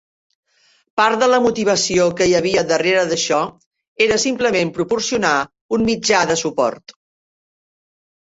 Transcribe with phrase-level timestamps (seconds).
[0.99, 3.41] Part de la motivació que hi havia darrere d'això
[4.05, 5.33] era simplement proporcionar
[5.77, 6.95] un mitjà de suport.